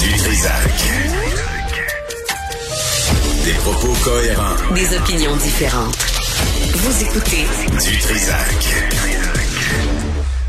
Du 0.00 0.12
Trisac. 0.14 0.72
Des 3.44 3.52
propos 3.52 3.92
cohérents. 4.02 4.74
Des 4.74 4.96
opinions 4.96 5.36
différentes. 5.36 5.96
Vous 6.74 7.02
écoutez 7.04 7.46
Du 7.84 7.98
Trisac. 7.98 9.19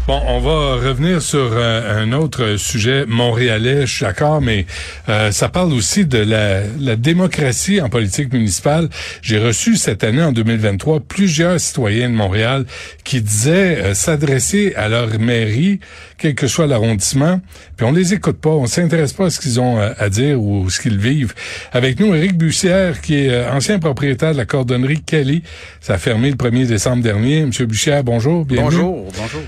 Bon, 0.08 0.20
on 0.28 0.40
va 0.40 0.78
revenir 0.78 1.22
sur 1.22 1.52
euh, 1.54 2.02
un 2.02 2.12
autre 2.12 2.56
sujet 2.56 3.06
montréalais, 3.06 3.86
je 3.86 3.98
suis 3.98 4.06
d'accord, 4.06 4.42
mais 4.42 4.66
euh, 5.10 5.32
ça 5.32 5.48
parle 5.48 5.72
aussi 5.74 6.08
de 6.08 6.18
la, 6.18 6.62
la, 6.80 6.96
démocratie 6.96 7.80
en 7.82 7.88
politique 7.88 8.34
municipale. 8.34 8.90
J'ai 9.22 9.38
reçu 9.38 9.76
cette 9.76 10.04
année, 10.04 10.24
en 10.24 10.32
2023, 10.32 11.02
plusieurs 11.02 11.60
citoyens 11.60 12.10
de 12.10 12.16
Montréal 12.16 12.66
qui 13.04 13.22
disaient 13.22 13.78
euh, 13.78 13.94
s'adresser 13.94 14.74
à 14.76 14.90
leur 14.90 15.20
mairie, 15.20 15.80
quel 16.18 16.34
que 16.34 16.48
soit 16.48 16.66
l'arrondissement, 16.66 17.40
puis 17.78 17.86
on 17.86 17.92
les 17.92 18.16
écoute 18.16 18.38
pas, 18.42 18.50
on 18.50 18.66
s'intéresse 18.66 19.14
pas 19.14 19.26
à 19.26 19.30
ce 19.30 19.40
qu'ils 19.40 19.60
ont 19.60 19.80
à 19.80 20.10
dire 20.10 20.42
ou 20.42 20.70
ce 20.70 20.80
qu'ils 20.80 20.98
vivent. 20.98 21.34
Avec 21.74 22.00
nous, 22.00 22.14
Éric 22.14 22.38
Bussière, 22.38 23.02
qui 23.02 23.16
est 23.16 23.46
ancien 23.48 23.80
propriétaire 23.80 24.34
de 24.34 24.38
la 24.38 24.46
cordonnerie 24.46 25.02
Kelly. 25.02 25.42
Ça 25.80 25.96
a 25.96 25.98
fermé 25.98 26.30
le 26.30 26.38
1er 26.38 26.68
décembre 26.68 27.02
dernier. 27.02 27.46
Monsieur 27.46 27.66
Bussière, 27.66 28.04
bonjour, 28.04 28.46
bienvenue. 28.46 28.82
Bonjour, 28.82 29.12
bonjour 29.18 29.42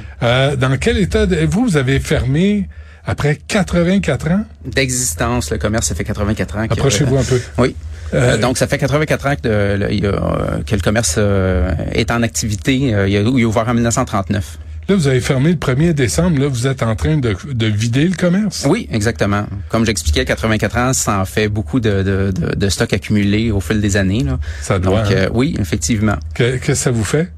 dans 0.55 0.77
quel 0.77 0.97
état 0.97 1.25
de, 1.25 1.37
vous, 1.45 1.63
vous 1.65 1.77
avez 1.77 1.99
fermé 1.99 2.67
après 3.05 3.37
84 3.47 4.31
ans? 4.31 4.45
D'existence 4.65 5.51
Le 5.51 5.57
commerce, 5.57 5.87
ça 5.87 5.95
fait 5.95 6.03
84 6.03 6.57
ans. 6.57 6.65
Approchez-vous 6.69 7.17
un 7.17 7.23
peu. 7.23 7.41
Oui. 7.57 7.75
Euh, 8.13 8.37
donc, 8.37 8.59
ça 8.59 8.67
fait 8.67 8.77
84 8.77 9.25
ans 9.25 9.35
que, 9.41 9.47
le, 9.79 10.61
que 10.63 10.75
le 10.75 10.81
commerce 10.81 11.15
euh, 11.17 11.71
est 11.93 12.11
en 12.11 12.21
activité. 12.21 12.75
il, 12.75 12.89
il 13.09 13.15
est 13.41 13.45
ouvert 13.45 13.67
en 13.67 13.73
1939. 13.73 14.59
Là, 14.89 14.95
vous 14.95 15.07
avez 15.07 15.21
fermé 15.21 15.49
le 15.49 15.55
1er 15.57 15.93
décembre. 15.93 16.39
Là, 16.39 16.47
vous 16.47 16.67
êtes 16.67 16.83
en 16.83 16.95
train 16.95 17.17
de, 17.17 17.35
de 17.51 17.65
vider 17.67 18.03
le 18.07 18.15
commerce? 18.15 18.65
Oui, 18.69 18.87
exactement. 18.91 19.45
Comme 19.69 19.85
j'expliquais, 19.85 20.25
84 20.25 20.77
ans, 20.77 20.93
ça 20.93 21.19
en 21.19 21.25
fait 21.25 21.47
beaucoup 21.47 21.79
de, 21.79 22.03
de, 22.03 22.31
de, 22.31 22.53
de 22.55 22.69
stock 22.69 22.91
accumulé 22.91 23.49
au 23.49 23.61
fil 23.61 23.79
des 23.79 23.95
années. 23.97 24.23
Là. 24.23 24.39
Ça 24.61 24.79
doit. 24.79 25.03
Donc, 25.03 25.11
hein? 25.11 25.15
euh, 25.15 25.29
oui, 25.33 25.55
effectivement. 25.59 26.17
Qu'est-ce 26.35 26.57
que 26.57 26.73
ça 26.73 26.91
vous 26.91 27.05
fait? 27.05 27.31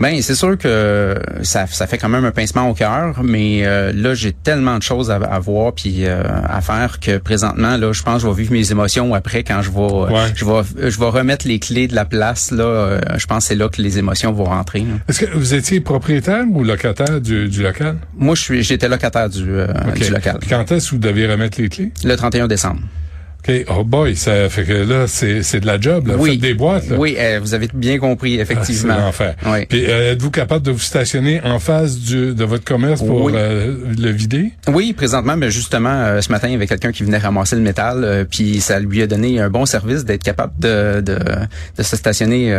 Ben 0.00 0.20
c'est 0.22 0.34
sûr 0.34 0.56
que 0.56 1.16
ça, 1.42 1.66
ça 1.66 1.86
fait 1.86 1.98
quand 1.98 2.08
même 2.08 2.24
un 2.24 2.30
pincement 2.30 2.68
au 2.70 2.74
cœur, 2.74 3.20
mais 3.24 3.62
euh, 3.66 3.92
là 3.94 4.14
j'ai 4.14 4.32
tellement 4.32 4.78
de 4.78 4.82
choses 4.82 5.10
à, 5.10 5.16
à 5.16 5.38
voir 5.38 5.72
puis 5.72 6.06
euh, 6.06 6.22
à 6.48 6.60
faire 6.60 7.00
que 7.00 7.18
présentement 7.18 7.76
là 7.76 7.92
je 7.92 8.02
pense 8.02 8.22
que 8.22 8.28
je 8.28 8.32
vais 8.34 8.42
vivre 8.42 8.52
mes 8.52 8.70
émotions 8.70 9.12
après 9.14 9.42
quand 9.44 9.62
je 9.62 9.70
vais 9.70 9.78
Ouais. 9.78 10.32
je 10.34 10.44
vais 10.44 10.90
je 10.90 10.98
vais 10.98 11.06
remettre 11.08 11.46
les 11.48 11.58
clés 11.58 11.88
de 11.88 11.94
la 11.94 12.04
place 12.04 12.50
là. 12.50 12.64
euh, 12.64 13.00
je 13.16 13.26
pense 13.26 13.44
que 13.44 13.48
c'est 13.48 13.54
là 13.54 13.68
que 13.68 13.80
les 13.82 13.98
émotions 13.98 14.32
vont 14.32 14.44
rentrer. 14.44 14.84
Est-ce 15.08 15.20
que 15.24 15.36
vous 15.36 15.54
étiez 15.54 15.80
propriétaire 15.80 16.44
ou 16.50 16.62
locataire 16.64 17.20
du, 17.20 17.48
du 17.48 17.62
local? 17.62 17.96
Moi 18.16 18.34
je 18.34 18.40
suis 18.42 18.62
j'étais 18.62 18.88
locataire 18.88 19.28
du, 19.28 19.44
euh, 19.48 19.66
du 19.96 20.10
local. 20.10 20.36
Puis 20.40 20.50
Quand 20.50 20.70
est-ce 20.72 20.86
que 20.86 20.90
vous 20.92 21.00
deviez 21.00 21.26
remettre 21.26 21.60
les 21.60 21.68
clés? 21.68 21.92
Le 22.04 22.14
31 22.16 22.46
décembre. 22.48 22.80
OK. 23.46 23.64
Oh 23.70 23.84
boy, 23.84 24.16
ça 24.16 24.48
fait 24.48 24.64
que 24.64 24.72
là, 24.72 25.06
c'est 25.06 25.42
c'est 25.42 25.60
de 25.60 25.66
la 25.66 25.80
job. 25.80 26.08
Là. 26.08 26.14
Oui. 26.18 26.32
Faites 26.32 26.40
des 26.40 26.54
boîtes. 26.54 26.88
Là. 26.90 26.96
Oui, 26.98 27.16
euh, 27.18 27.38
vous 27.40 27.54
avez 27.54 27.68
bien 27.72 27.98
compris 27.98 28.36
Ah, 28.38 28.42
effectivement. 28.42 28.94
c'est 28.96 29.00
l'enfer. 29.00 29.34
Oui. 29.46 29.64
Puis 29.66 29.84
euh, 29.88 30.12
êtes-vous 30.12 30.30
capable 30.30 30.66
de 30.66 30.72
vous 30.72 30.78
stationner 30.80 31.40
en 31.44 31.58
face 31.58 31.98
du, 31.98 32.34
de 32.34 32.44
votre 32.44 32.64
commerce 32.64 33.00
pour 33.00 33.22
Oui. 33.24 33.32
euh, 33.36 33.76
le 33.98 34.10
vider? 34.10 34.52
Oui, 34.66 34.92
présentement, 34.92 35.36
mais 35.36 35.50
justement, 35.50 35.88
euh, 35.92 36.20
ce 36.20 36.30
matin, 36.32 36.48
il 36.48 36.52
y 36.52 36.56
avait 36.56 36.66
quelqu'un 36.66 36.92
qui 36.92 37.04
venait 37.04 37.18
ramasser 37.18 37.54
le 37.56 37.62
métal, 37.62 38.26
puis 38.30 38.60
ça 38.60 38.80
lui 38.80 39.02
a 39.02 39.06
donné 39.06 39.38
un 39.40 39.48
bon 39.50 39.66
service 39.66 40.04
d'être 40.04 40.22
capable 40.24 40.52
de, 40.58 41.00
de, 41.00 41.18
de 41.76 41.82
se 41.82 41.96
stationner 41.96 42.52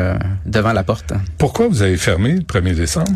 devant 0.46 0.74
la 0.74 0.84
porte. 0.84 1.14
Pourquoi 1.38 1.68
vous 1.68 1.82
avez 1.82 1.98
fermé 1.98 2.32
le 2.34 2.40
1er 2.42 2.74
décembre? 2.76 3.12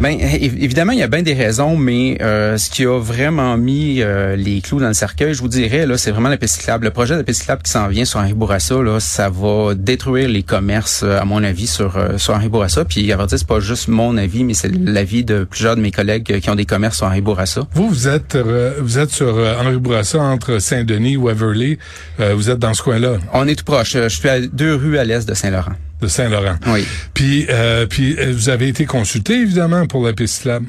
Ben 0.00 0.18
évidemment, 0.20 0.90
il 0.92 0.98
y 0.98 1.02
a 1.04 1.06
bien 1.06 1.22
des 1.22 1.32
raisons, 1.34 1.76
mais 1.76 2.18
euh, 2.22 2.58
ce 2.58 2.70
qui 2.70 2.84
a 2.84 2.98
vraiment 2.98 3.56
mis 3.56 4.02
euh, 4.02 4.34
les 4.34 4.60
clous 4.60 4.80
dans 4.80 4.88
le 4.88 4.94
cercueil, 4.94 5.32
je 5.32 5.40
vous 5.40 5.48
dirais, 5.48 5.86
là, 5.86 5.96
c'est 5.96 6.10
vraiment 6.10 6.28
la 6.28 6.36
piste 6.36 6.56
cyclable. 6.56 6.86
Le 6.86 6.90
projet 6.90 7.14
de 7.14 7.18
la 7.18 7.24
piste 7.24 7.40
cyclable 7.40 7.62
qui 7.62 7.70
s'en 7.70 7.86
vient 7.86 8.04
sur 8.04 8.18
Henri 8.18 8.34
Bourassa, 8.34 8.82
là, 8.82 8.98
ça 8.98 9.28
va 9.28 9.74
détruire 9.76 10.28
les 10.28 10.42
commerces, 10.42 11.04
euh, 11.04 11.20
à 11.20 11.24
mon 11.24 11.44
avis, 11.44 11.68
sur 11.68 11.96
euh, 11.96 12.18
sur 12.18 12.34
Henri 12.34 12.48
Bourassa. 12.48 12.84
Puis 12.84 13.12
à 13.12 13.16
vrai 13.16 13.26
dire, 13.28 13.38
c'est 13.38 13.46
pas 13.46 13.60
juste 13.60 13.86
mon 13.86 14.16
avis, 14.16 14.42
mais 14.42 14.54
c'est 14.54 14.74
l'avis 14.74 15.22
de 15.22 15.44
plusieurs 15.44 15.76
de 15.76 15.80
mes 15.80 15.92
collègues 15.92 16.32
euh, 16.32 16.40
qui 16.40 16.50
ont 16.50 16.56
des 16.56 16.66
commerces 16.66 16.96
sur 16.96 17.06
Henri 17.06 17.20
Bourassa. 17.20 17.68
Vous, 17.72 17.88
vous 17.88 18.08
êtes 18.08 18.34
euh, 18.34 18.74
vous 18.80 18.98
êtes 18.98 19.10
sur 19.10 19.36
Henri 19.60 19.76
Bourassa 19.76 20.20
entre 20.20 20.58
Saint-Denis 20.58 21.14
Waverly. 21.16 21.78
Euh, 22.18 22.34
vous 22.34 22.50
êtes 22.50 22.58
dans 22.58 22.74
ce 22.74 22.82
coin-là 22.82 23.18
On 23.32 23.46
est 23.46 23.54
tout 23.54 23.64
proche. 23.64 23.92
Je 23.92 24.08
suis 24.08 24.28
à 24.28 24.40
deux 24.40 24.74
rues 24.74 24.98
à 24.98 25.04
l'est 25.04 25.28
de 25.28 25.34
Saint-Laurent. 25.34 25.74
De 26.02 26.08
Saint-Laurent. 26.08 26.56
Oui. 26.66 26.86
Puis 27.14 27.46
euh, 27.50 27.86
puis 27.86 28.16
euh, 28.18 28.32
vous 28.32 28.48
avez 28.50 28.68
été 28.68 28.84
consulté 28.84 29.34
évidemment 29.40 29.86
pour 29.86 30.04
la 30.06 30.12
piste 30.12 30.36
cyclable. 30.36 30.66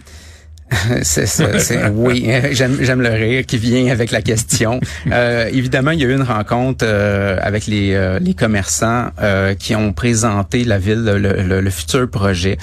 C'est 1.04 1.28
ça, 1.28 1.60
c'est 1.60 1.88
oui, 1.90 2.26
euh, 2.30 2.48
j'aime 2.52 2.78
j'aime 2.82 3.02
le 3.02 3.10
rire 3.10 3.46
qui 3.46 3.58
vient 3.60 3.92
avec 3.92 4.10
la 4.12 4.22
question. 4.24 4.80
Euh, 5.12 5.48
évidemment, 5.52 5.92
il 5.92 6.00
y 6.00 6.04
a 6.06 6.08
eu 6.08 6.14
une 6.16 6.24
rencontre 6.24 6.84
euh, 6.88 7.38
avec 7.42 7.68
les, 7.68 7.94
euh, 7.94 8.18
les 8.20 8.34
commerçants 8.34 9.10
euh, 9.22 9.54
qui 9.54 9.76
ont 9.76 9.94
présenté 9.94 10.64
la 10.64 10.80
ville 10.80 11.04
le, 11.04 11.18
le- 11.20 11.62
le 11.62 11.70
futur 11.70 12.10
projet. 12.10 12.58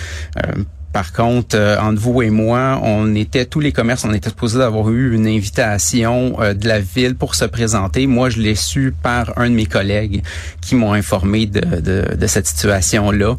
Par 0.92 1.12
contre, 1.12 1.56
euh, 1.56 1.78
entre 1.78 2.00
vous 2.00 2.20
et 2.22 2.30
moi, 2.30 2.80
on 2.82 3.14
était 3.14 3.44
tous 3.44 3.60
les 3.60 3.70
commerces, 3.70 4.04
on 4.04 4.12
était 4.12 4.30
supposés 4.30 4.58
d'avoir 4.58 4.90
eu 4.90 5.14
une 5.14 5.26
invitation 5.28 6.36
euh, 6.40 6.52
de 6.52 6.66
la 6.66 6.80
ville 6.80 7.14
pour 7.14 7.34
se 7.36 7.44
présenter. 7.44 8.06
Moi, 8.08 8.28
je 8.28 8.40
l'ai 8.40 8.56
su 8.56 8.92
par 9.02 9.32
un 9.36 9.48
de 9.50 9.54
mes 9.54 9.66
collègues 9.66 10.22
qui 10.60 10.74
m'ont 10.74 10.92
informé 10.92 11.46
de, 11.46 11.60
de, 11.60 12.16
de 12.16 12.26
cette 12.26 12.46
situation-là. 12.48 13.36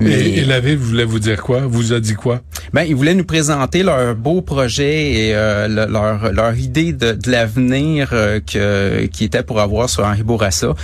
Et, 0.00 0.38
et 0.40 0.44
la 0.44 0.58
ville 0.58 0.78
voulait 0.78 1.04
vous 1.04 1.20
dire 1.20 1.40
quoi? 1.40 1.60
Vous 1.66 1.92
a 1.92 2.00
dit 2.00 2.14
quoi? 2.14 2.40
Ben, 2.72 2.82
ils 2.82 2.96
voulaient 2.96 3.14
nous 3.14 3.24
présenter 3.24 3.84
leur 3.84 4.16
beau 4.16 4.42
projet 4.42 5.12
et 5.12 5.34
euh, 5.36 5.68
le- 5.68 5.92
leur, 5.92 6.32
leur 6.32 6.56
idée 6.56 6.92
de, 6.92 7.12
de 7.12 7.30
l'avenir 7.30 8.08
euh, 8.12 8.40
que 8.40 9.06
qui 9.06 9.24
était 9.24 9.44
pour 9.44 9.60
avoir 9.60 9.88
sur 9.88 10.04
Henri 10.04 10.24
Bourassa. 10.24 10.74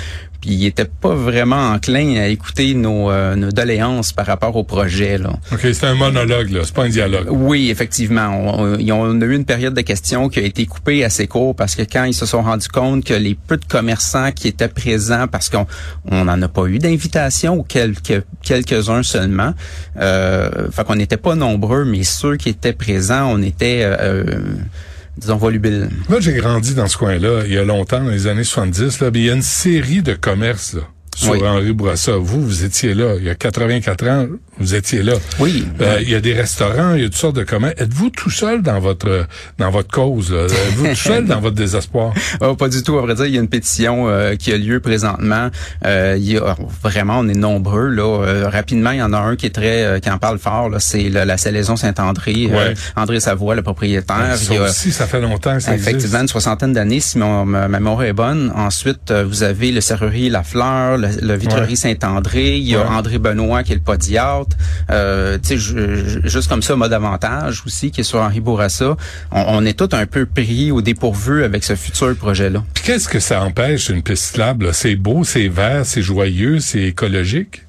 Puis 0.41 0.51
ils 0.51 0.67
étaient 0.67 0.85
pas 0.87 1.15
vraiment 1.15 1.71
enclins 1.73 2.17
à 2.17 2.27
écouter 2.29 2.75
nos, 2.75 3.11
euh, 3.11 3.37
nos 3.37 3.51
doléances 3.51 4.13
par 4.13 4.27
rapport 4.27 4.57
au 4.57 4.65
projet. 4.65 5.19
Là. 5.19 5.31
Ok, 5.53 5.61
c'est 5.73 5.85
un 5.85 5.95
monologue 5.95 6.51
là, 6.51 6.61
c'est 6.65 6.75
pas 6.75 6.85
un 6.85 6.89
dialogue. 6.89 7.27
Oui, 7.31 7.71
effectivement. 7.71 8.29
On, 8.59 8.79
on- 8.79 9.21
a 9.21 9.25
eu 9.25 9.35
une 9.35 9.45
période 9.45 9.75
de 9.75 9.81
questions 9.83 10.29
qui 10.29 10.39
a 10.39 10.43
été 10.43 10.65
coupée 10.67 11.05
assez 11.05 11.27
court 11.27 11.55
parce 11.55 11.75
que 11.75 11.83
quand 11.83 12.05
ils 12.05 12.15
se 12.15 12.25
sont 12.27 12.43
rendus 12.43 12.69
compte 12.69 13.05
que 13.05 13.15
les 13.15 13.35
peu 13.35 13.57
de 13.57 13.65
commerçants 13.65 14.33
qui 14.33 14.49
étaient 14.49 14.69
présents, 14.69 15.27
parce 15.29 15.49
qu'on 15.51 15.67
on 16.11 16.25
n'en 16.25 16.41
a 16.41 16.49
pas 16.49 16.65
eu 16.67 16.79
d'invitation 16.79 17.57
ou 17.59 17.63
quelques 17.63 18.23
quelques-uns 18.43 19.03
seulement, 19.03 19.53
euh, 20.01 20.71
fait 20.71 20.85
qu'on 20.85 20.95
n'était 20.97 21.17
pas 21.19 21.35
nombreux, 21.35 21.85
mais 21.85 22.03
ceux 22.03 22.37
qui 22.37 22.49
étaient 22.49 22.73
présents, 22.73 23.31
on 23.31 23.43
était, 23.43 23.83
euh, 23.83 24.25
Moi, 26.09 26.21
j'ai 26.21 26.33
grandi 26.35 26.75
dans 26.75 26.87
ce 26.89 26.97
coin-là 26.97 27.43
il 27.47 27.53
y 27.53 27.59
a 27.59 27.65
longtemps, 27.65 28.03
dans 28.03 28.11
les 28.11 28.27
années 28.27 28.45
70. 28.45 29.01
Là, 29.01 29.11
il 29.15 29.25
y 29.25 29.31
a 29.31 29.35
une 29.35 29.43
série 29.43 30.03
de 30.03 30.15
commerces 30.15 30.75
là, 30.75 30.83
sur 31.17 31.33
Oui. 31.33 31.41
Henri 31.45 31.73
Bourassa. 31.73 32.13
Vous, 32.17 32.41
vous 32.43 32.65
étiez 32.65 32.95
là. 32.95 33.15
Il 33.19 33.25
y 33.25 33.31
a 33.31 33.35
84 33.35 34.07
ans, 34.09 34.27
vous 34.59 34.75
étiez 34.75 35.03
là. 35.03 35.15
Oui. 35.39 35.67
Euh, 35.81 35.99
il 36.03 36.09
y 36.11 36.15
a 36.15 36.21
des 36.21 36.33
restaurants, 36.35 36.95
il 36.95 37.03
y 37.03 37.05
a 37.05 37.09
toutes 37.09 37.17
sortes 37.17 37.37
de 37.37 37.43
commerces. 37.45 37.75
Êtes-vous 37.81 38.11
tout 38.11 38.31
seul 38.31 38.63
dans 38.63 38.79
votre 38.81 39.27
dans 39.59 39.71
votre 39.71 39.89
cause? 39.91 40.33
Êtes-vous 40.33 40.87
tout 40.89 40.95
seul 40.95 41.27
dans 41.27 41.41
votre 41.41 41.57
désespoir? 41.57 42.13
Oh, 42.43 42.55
pas 42.55 42.69
du 42.69 42.83
tout. 42.83 42.97
À 42.99 43.03
vrai 43.03 43.15
dire, 43.15 43.27
il 43.27 43.35
y 43.35 43.39
a 43.39 43.41
une 43.41 43.49
pétition 43.49 44.09
euh, 44.09 44.35
qui 44.37 44.53
a 44.53 44.57
lieu 44.57 44.81
présentement. 44.81 45.51
Euh, 45.85 46.17
il 46.19 46.31
y 46.33 46.39
a 46.39 46.57
vraiment, 46.83 47.19
on 47.19 47.29
est 47.29 47.35
nombreux 47.35 47.89
là. 47.89 48.03
Euh, 48.23 48.49
rapidement, 48.49 48.93
il 48.93 48.99
y 48.99 49.03
en 49.03 49.13
a 49.13 49.19
un 49.19 49.37
qui 49.37 49.47
est 49.47 49.55
très, 49.55 49.85
euh, 49.85 49.99
qui 49.99 50.09
en 50.11 50.19
parle 50.19 50.39
fort. 50.39 50.71
C'est 50.79 51.09
la, 51.11 51.25
la 51.25 51.37
salaison 51.37 51.77
Saint-André. 51.77 52.47
Ouais. 52.47 52.53
Euh, 52.55 52.75
André 52.97 53.21
Savoie, 53.21 53.55
le 53.57 53.63
propriétaire. 53.63 54.37
ça 54.37 54.55
Il 54.55 54.55
y 54.55 54.59
a- 54.59 54.63
aussi, 54.65 54.91
ça 54.93 55.07
fait 55.07 55.21
longtemps 55.21 55.55
que 55.55 55.61
ça 55.61 55.75
Effectivement, 55.75 55.97
existe. 56.21 56.23
une 56.23 56.29
soixantaine 56.29 56.73
d'années, 56.73 57.01
si 57.01 57.19
mon, 57.19 57.45
ma 57.45 57.69
mémoire 57.69 58.03
est 58.05 58.13
bonne. 58.13 58.53
Ensuite, 58.57 59.13
vous 59.13 59.43
avez 59.43 59.73
le 59.73 59.81
serrurier 59.81 60.31
La 60.31 60.43
Fleur, 60.43 60.97
le, 61.01 61.09
le 61.27 61.35
vitrerie 61.37 61.71
Ouais. 61.71 61.77
Saint-André, 61.77 62.57
il 62.59 62.65
y 62.69 62.75
a 62.77 62.81
Ouais. 62.81 62.87
André 62.87 63.19
Benoît 63.19 63.63
qui 63.63 63.73
est 63.73 63.77
le 63.77 63.81
podiatre. 63.81 64.57
Euh, 64.91 65.39
tu 65.43 65.49
sais, 65.49 65.57
ju- 65.59 66.07
ju- 66.07 66.21
juste 66.25 66.49
comme 66.49 66.63
ça, 66.63 66.77
mode 66.77 66.93
avantage 66.93 67.63
aussi, 67.67 67.91
qui 67.91 68.01
est 68.03 68.05
sur 68.05 68.21
Henri 68.21 68.41
Bourassa. 68.41 68.97
On, 69.33 69.45
on 69.49 69.65
est 69.65 69.79
tous 69.79 69.95
un 69.97 70.07
peu 70.07 70.27
pris 70.27 70.71
au 70.71 70.81
dépourvu 70.83 71.45
avec 71.45 71.65
ce 71.65 71.75
futur 71.75 72.15
projet-là. 72.17 72.63
Qu'est-ce 72.85 73.09
que 73.09 73.21
ça 73.21 73.43
empêche 73.43 73.89
une 73.89 74.03
piste 74.03 74.25
cyclable? 74.25 74.71
C'est 74.73 74.97
beau, 74.97 75.25
c'est 75.25 75.49
vert, 75.49 75.83
c'est 75.85 76.03
joyeux, 76.03 76.61
c'est 76.61 76.83
écologique? 76.83 77.63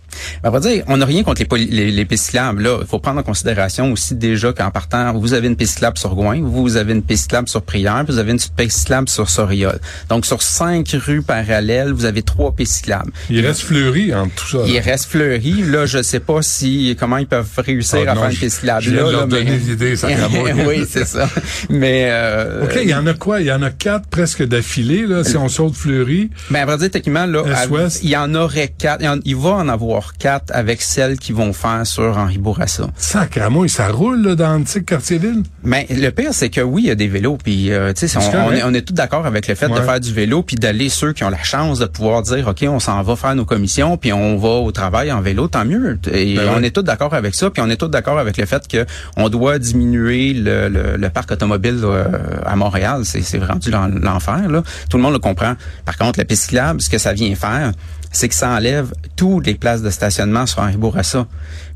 On 0.43 0.49
va 0.49 0.59
dire, 0.59 0.83
on 0.87 0.97
n'a 0.97 1.05
rien 1.05 1.23
contre 1.23 1.41
les, 1.55 1.65
les, 1.65 1.91
les 1.91 2.05
pistes 2.05 2.25
cyclables. 2.25 2.63
Là, 2.63 2.77
il 2.81 2.87
faut 2.87 2.99
prendre 2.99 3.19
en 3.19 3.23
considération 3.23 3.91
aussi 3.91 4.15
déjà 4.15 4.53
qu'en 4.53 4.71
partant, 4.71 5.13
vous 5.13 5.33
avez 5.33 5.47
une 5.47 5.55
piste 5.55 5.73
cyclable 5.73 5.97
sur 5.97 6.15
Gouin, 6.15 6.41
vous 6.41 6.77
avez 6.77 6.93
une 6.93 7.03
piste 7.03 7.23
cyclable 7.23 7.47
sur 7.49 7.61
Prière, 7.61 8.03
vous 8.07 8.17
avez 8.17 8.31
une 8.31 8.39
piste 8.39 8.77
cyclable 8.79 9.09
sur 9.09 9.29
Soriol. 9.29 9.79
Donc, 10.09 10.25
sur 10.25 10.41
cinq 10.41 10.89
rues 11.05 11.21
parallèles, 11.21 11.91
vous 11.91 12.05
avez 12.05 12.21
trois 12.23 12.53
pistes 12.53 12.73
cyclables. 12.73 13.11
Il 13.29 13.45
reste 13.45 13.61
fleuri 13.61 14.13
entre 14.13 14.33
tout 14.35 14.47
ça. 14.47 14.57
là. 14.59 14.63
Il 14.67 14.79
reste 14.79 15.05
Fleury. 15.05 15.63
Là, 15.63 15.85
je 15.85 16.01
sais 16.01 16.19
pas 16.19 16.41
si 16.41 16.95
comment 16.99 17.17
ils 17.17 17.27
peuvent 17.27 17.47
réussir 17.57 17.99
Ah 18.07 18.11
à 18.11 18.15
non, 18.15 18.21
faire 18.21 18.29
une 18.29 18.35
je- 18.35 18.39
piste 18.41 18.55
cyclable 18.57 18.81
je 18.83 18.91
viens 18.91 19.03
là. 19.05 19.11
là, 19.11 19.25
mais- 19.29 19.43
l'idée, 19.43 19.95
sacrément. 19.95 20.29
oui, 20.67 20.85
c'est 20.89 21.05
ça. 21.05 21.29
Mais 21.69 22.07
euh, 22.11 22.65
OK, 22.65 22.77
il 22.81 22.89
y 22.89 22.93
en 22.95 23.05
a 23.07 23.13
quoi? 23.13 23.41
Il 23.41 23.47
y 23.47 23.51
en 23.51 23.61
a 23.61 23.69
quatre 23.69 24.07
presque 24.07 24.43
d'affilée, 24.43 25.05
là, 25.07 25.23
si 25.23 25.37
on 25.37 25.47
saute 25.49 25.75
Fleury. 25.75 26.29
Ben, 26.49 26.61
à 26.61 26.65
vrai 26.65 26.77
dire, 26.77 26.91
techniquement, 26.91 27.25
là, 27.25 27.43
à- 27.55 27.65
il 28.03 28.09
y 28.09 28.17
en 28.17 28.33
aurait 28.35 28.67
quatre. 28.77 29.01
Il, 29.01 29.09
en- 29.09 29.19
il 29.23 29.35
va 29.35 29.51
en 29.51 29.67
avoir 29.69 30.10
sur 30.11 30.17
quatre 30.17 30.51
avec 30.53 30.81
celles 30.81 31.17
qui 31.17 31.31
vont 31.31 31.53
faire 31.53 31.85
sur 31.85 32.17
Henri 32.17 32.37
Bourassa. 32.37 32.87
Sacramouille, 32.97 33.69
ça 33.69 33.87
roule 33.89 34.21
là, 34.21 34.35
dans 34.35 34.53
l'antique 34.53 34.85
quartier-ville? 34.85 35.43
Mais 35.63 35.87
le 35.89 36.09
pire, 36.09 36.33
c'est 36.33 36.49
que 36.49 36.61
oui, 36.61 36.83
il 36.83 36.87
y 36.87 36.91
a 36.91 36.95
des 36.95 37.07
vélos. 37.07 37.37
Puis, 37.43 37.71
euh, 37.71 37.93
tu 37.93 38.07
sais, 38.07 38.17
on, 38.17 38.47
on, 38.47 38.51
est, 38.51 38.63
on 38.63 38.73
est 38.73 38.81
tous 38.81 38.93
d'accord 38.93 39.25
avec 39.25 39.47
le 39.47 39.55
fait 39.55 39.67
de 39.69 39.75
faire 39.81 39.99
du 39.99 40.13
vélo, 40.13 40.43
puis 40.43 40.55
d'aller 40.55 40.89
ceux 40.89 41.13
qui 41.13 41.23
ont 41.23 41.29
la 41.29 41.41
chance 41.43 41.79
de 41.79 41.85
pouvoir 41.85 42.21
dire, 42.23 42.47
OK, 42.47 42.65
on 42.67 42.79
s'en 42.79 43.01
va 43.01 43.15
faire 43.15 43.35
nos 43.35 43.45
commissions, 43.45 43.97
puis 43.97 44.13
on 44.13 44.37
va 44.37 44.49
au 44.49 44.71
travail 44.71 45.11
en 45.11 45.21
vélo, 45.21 45.47
tant 45.47 45.65
mieux. 45.65 45.99
Et 46.11 46.35
Ben 46.35 46.49
on 46.55 46.63
est 46.63 46.71
tous 46.75 46.81
d'accord 46.83 47.13
avec 47.13 47.35
ça, 47.35 47.49
puis 47.49 47.61
on 47.61 47.69
est 47.69 47.77
tous 47.77 47.87
d'accord 47.87 48.19
avec 48.19 48.37
le 48.37 48.45
fait 48.45 48.67
que 48.67 48.85
on 49.17 49.29
doit 49.29 49.59
diminuer 49.59 50.33
le, 50.33 50.69
le, 50.69 50.97
le 50.97 51.09
parc 51.09 51.31
automobile 51.31 51.79
euh, 51.83 52.05
à 52.45 52.55
Montréal. 52.55 53.01
C'est, 53.05 53.41
rendu 53.43 53.71
l'en- 53.71 53.87
l'enfer, 53.87 54.49
là. 54.49 54.63
Tout 54.89 54.97
le 54.97 55.03
monde 55.03 55.13
le 55.13 55.19
comprend. 55.19 55.55
Par 55.85 55.97
contre, 55.97 56.19
la 56.19 56.25
piste 56.25 56.43
cyclable, 56.43 56.81
ce 56.81 56.89
que 56.89 56.97
ça 56.97 57.13
vient 57.13 57.33
faire, 57.35 57.71
c'est 58.11 58.27
que 58.27 58.35
ça 58.35 58.49
enlève 58.49 58.93
toutes 59.15 59.47
les 59.47 59.55
places 59.55 59.81
de 59.81 59.89
stationnement 59.89 60.45
sur 60.45 60.59
Henri 60.59 60.77
Bourassa. 60.77 61.27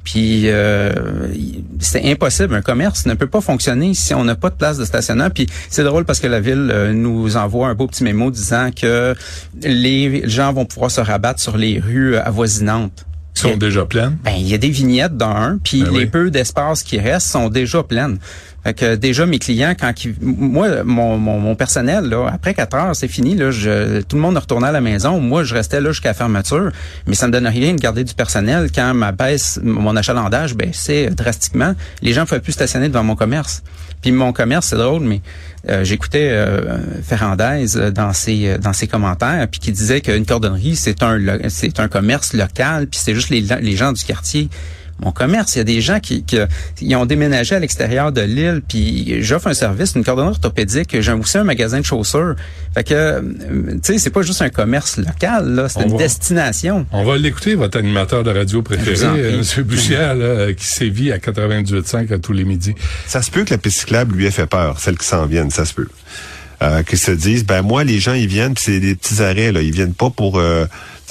Puis 0.04 0.44
euh, 0.46 0.94
c'est 1.80 2.12
impossible. 2.12 2.54
Un 2.54 2.62
commerce 2.62 3.06
ne 3.08 3.16
peut 3.16 3.28
pas 3.28 3.42
fonctionner 3.42 3.94
si 3.94 4.14
on 4.14 4.24
n'a 4.24 4.36
pas 4.36 4.50
de 4.50 4.56
place 4.56 4.78
de 4.78 4.86
stationnement. 4.86 5.30
Puis 5.30 5.48
c'est 5.70 5.84
drôle 5.84 6.06
parce 6.06 6.20
que 6.20 6.28
la 6.28 6.40
ville 6.40 6.70
euh, 6.72 6.94
nous 6.94 7.38
envoie 7.38 7.70
un 7.70 7.74
beau 7.74 7.88
petit 7.88 8.04
mémo 8.04 8.30
disant 8.30 8.70
que 8.72 9.16
les 9.64 10.28
gens 10.30 10.54
vont 10.54 10.66
pouvoir 10.66 10.92
se 10.92 11.02
rabattre 11.02 11.40
sur 11.40 11.58
les 11.58 11.80
rues 11.80 12.18
avoisinantes. 12.18 13.06
Ils 13.38 13.42
sont 13.42 13.58
déjà 13.58 13.86
pleines. 13.86 14.18
Ben, 14.24 14.36
il 14.38 14.48
y 14.48 14.54
a 14.54 14.58
des 14.58 14.70
vignettes 14.70 15.18
dans 15.18 15.36
un, 15.36 15.58
puis 15.62 15.84
Ben 15.84 15.92
les 15.92 16.00
oui. 16.00 16.06
peu 16.06 16.32
d'espaces 16.32 16.84
qui 16.84 17.00
restent 17.00 17.28
sont 17.28 17.50
déjà 17.50 17.84
pleines. 17.84 18.18
Que 18.74 18.96
déjà 18.96 19.28
mes 19.28 19.38
clients, 19.38 19.76
quand 19.80 20.06
ils, 20.06 20.16
moi 20.22 20.84
mon, 20.84 21.18
mon, 21.20 21.56
personnel 21.56 22.06
là, 22.06 22.28
après 22.34 22.56
quatre 22.56 22.76
heures 22.76 22.96
c'est 22.96 23.08
fini 23.08 23.36
là, 23.36 23.52
je, 23.52 24.02
tout 24.02 24.16
le 24.16 24.24
monde 24.24 24.38
retournait 24.38 24.70
à 24.70 24.72
la 24.72 24.82
maison. 24.82 25.20
Moi 25.20 25.44
je 25.44 25.54
restais 25.54 25.80
là 25.80 25.92
jusqu'à 25.92 26.10
la 26.10 26.14
fermeture, 26.16 26.72
mais 27.06 27.14
ça 27.14 27.28
me 27.28 27.32
donne 27.32 27.46
rien 27.46 27.76
de 27.76 27.80
garder 27.80 28.04
du 28.04 28.16
personnel 28.16 28.70
quand 28.74 28.96
ma 28.96 29.12
baisse, 29.12 29.60
mon 29.64 29.96
achalandage 29.96 30.56
baissait 30.56 31.12
drastiquement. 31.12 31.76
Les 32.02 32.14
gens 32.14 32.22
ne 32.22 32.26
pouvaient 32.26 32.42
plus 32.42 32.54
stationner 32.54 32.90
devant 32.90 33.04
mon 33.04 33.16
commerce. 33.16 33.62
Puis 34.02 34.12
mon 34.12 34.34
commerce 34.34 34.68
c'est 34.68 34.78
drôle, 34.78 35.04
mais 35.04 35.22
euh, 35.70 35.84
j'écoutais 35.84 36.30
euh, 36.32 36.78
Ferrandez 37.04 37.76
euh, 37.76 37.92
dans 37.92 38.14
ses 38.14 38.48
euh, 38.48 38.58
dans 38.58 38.74
ses 38.74 38.88
commentaires, 38.88 39.48
puis 39.48 39.60
qui 39.60 39.72
disait 39.72 40.02
qu'une 40.02 40.26
cordonnerie 40.26 40.76
c'est 40.76 41.04
un 41.04 41.20
c'est 41.50 41.80
un 41.80 41.88
commerce 41.88 42.34
local, 42.34 42.88
puis 42.88 43.00
c'est 43.04 43.14
juste 43.14 43.30
les 43.30 43.76
gens 43.76 43.94
du 43.94 44.04
quartier 44.04 44.50
mon 45.04 45.12
commerce, 45.12 45.56
il 45.56 45.58
y 45.58 45.62
a 45.62 45.66
des 45.66 45.82
gens 45.82 46.00
qui, 46.00 46.24
qui 46.24 46.38
ils 46.82 46.96
ont 46.96 47.06
déménagé 47.06 47.56
à 47.56 47.60
l'extérieur 47.60 48.12
de 48.12 48.22
l'île, 48.22 48.62
puis 48.68 49.22
j'offre 49.24 49.48
un 49.48 49.54
service, 49.54 49.94
une 49.96 50.04
cordonnerie 50.04 50.32
orthopédique, 50.32 51.00
j'ai 51.02 51.12
aussi 51.12 51.38
un 51.38 51.44
magasin 51.44 51.80
de 51.82 51.86
chaussures. 51.86 52.36
Fait 52.74 52.84
que, 52.84 52.94
euh, 52.94 53.22
tu 53.74 53.80
sais, 53.84 53.98
c'est 53.98 54.10
pas 54.10 54.22
juste 54.22 54.42
un 54.42 54.50
commerce 54.50 54.98
local, 54.98 55.50
là, 55.54 55.68
c'est 55.70 55.84
une 55.84 55.92
va- 55.92 55.98
destination. 55.98 56.86
On 56.92 57.04
va 57.04 57.18
l'écouter, 57.18 57.56
votre 57.56 57.78
animateur 57.78 58.24
de 58.24 58.32
radio 58.32 58.62
préféré, 58.62 59.06
euh, 59.06 59.42
M. 59.58 59.64
Bussière, 59.64 60.16
là, 60.16 60.54
qui 60.54 60.66
sévit 60.66 61.12
à 61.12 61.18
98.5 61.20 62.14
à 62.14 62.18
tous 62.20 62.32
les 62.34 62.46
midis. 62.46 62.76
Ça 63.06 63.22
se 63.22 63.32
peut 63.32 63.44
que 63.44 63.52
la 63.54 63.58
piste 63.58 63.80
cyclable 63.80 64.16
lui 64.16 64.26
ait 64.26 64.32
fait 64.32 64.48
peur, 64.48 64.80
celle 64.80 64.98
qui 64.98 65.06
s'en 65.08 65.26
vienne, 65.26 65.50
ça 65.52 65.66
se 65.66 65.74
peut. 65.74 65.88
Euh, 66.62 66.84
qu'ils 66.84 67.00
se 67.00 67.12
disent, 67.12 67.46
ben 67.46 67.62
moi, 67.62 67.84
les 67.84 68.00
gens, 68.00 68.14
ils 68.14 68.28
viennent, 68.28 68.54
c'est 68.58 68.80
des 68.80 68.96
petits 68.96 69.22
arrêts, 69.22 69.52
là. 69.52 69.62
Ils 69.62 69.74
viennent 69.74 69.94
pas 69.94 70.10
pour, 70.10 70.40
euh, 70.40 70.66